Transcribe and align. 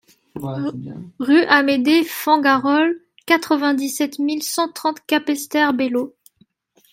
Rue 1.19 1.43
Amédée 1.43 2.03
Fengarol, 2.03 2.99
quatre-vingt-dix-sept 3.27 4.17
mille 4.17 4.41
cent 4.41 4.67
trente 4.71 4.97
Capesterre-Belle-Eau 5.05 6.15